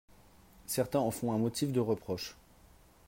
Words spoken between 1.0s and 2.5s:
en font un motif de reproche.